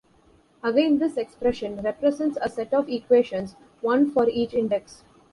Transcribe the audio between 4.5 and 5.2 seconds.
index.